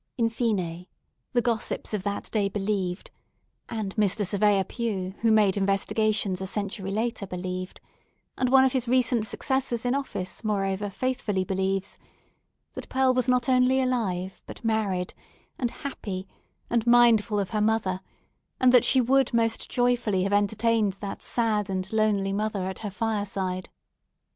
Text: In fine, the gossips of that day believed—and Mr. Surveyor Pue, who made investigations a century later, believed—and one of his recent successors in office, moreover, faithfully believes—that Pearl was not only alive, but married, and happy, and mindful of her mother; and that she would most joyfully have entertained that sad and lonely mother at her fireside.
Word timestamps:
In 0.17 0.29
fine, 0.31 0.87
the 1.33 1.43
gossips 1.43 1.93
of 1.93 2.01
that 2.01 2.31
day 2.31 2.49
believed—and 2.49 3.95
Mr. 3.97 4.25
Surveyor 4.25 4.63
Pue, 4.63 5.11
who 5.19 5.31
made 5.31 5.55
investigations 5.57 6.41
a 6.41 6.47
century 6.47 6.89
later, 6.89 7.27
believed—and 7.27 8.49
one 8.49 8.65
of 8.65 8.73
his 8.73 8.87
recent 8.87 9.27
successors 9.27 9.85
in 9.85 9.93
office, 9.93 10.43
moreover, 10.43 10.89
faithfully 10.89 11.43
believes—that 11.43 12.89
Pearl 12.89 13.13
was 13.13 13.29
not 13.29 13.47
only 13.47 13.79
alive, 13.79 14.41
but 14.47 14.65
married, 14.65 15.13
and 15.59 15.69
happy, 15.69 16.27
and 16.67 16.87
mindful 16.87 17.39
of 17.39 17.51
her 17.51 17.61
mother; 17.61 18.01
and 18.59 18.71
that 18.71 18.83
she 18.83 18.99
would 18.99 19.31
most 19.35 19.69
joyfully 19.69 20.23
have 20.23 20.33
entertained 20.33 20.93
that 20.93 21.21
sad 21.21 21.69
and 21.69 21.93
lonely 21.93 22.33
mother 22.33 22.63
at 22.65 22.79
her 22.79 22.89
fireside. 22.89 23.69